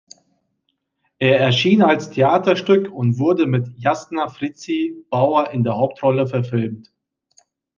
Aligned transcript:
Er 1.19 1.39
erschien 1.39 1.83
als 1.83 2.09
Theaterstück 2.09 2.91
und 2.91 3.19
wurde 3.19 3.45
mit 3.45 3.67
Jasna 3.77 4.29
Fritzi 4.29 4.95
Bauer 5.11 5.51
in 5.51 5.63
der 5.63 5.77
Hauptrolle 5.77 6.25
verfilmt. 6.25 6.91